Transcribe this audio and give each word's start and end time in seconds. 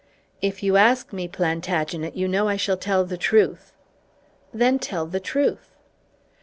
"If 0.41 0.63
you 0.63 0.77
ask 0.77 1.13
me, 1.13 1.27
Plantagenet, 1.27 2.15
you 2.15 2.27
know 2.27 2.47
I 2.49 2.55
shall 2.57 2.75
tell 2.75 3.05
the 3.05 3.17
truth." 3.19 3.71
"Then 4.51 4.79
tell 4.79 5.05
the 5.05 5.19
truth." 5.19 5.75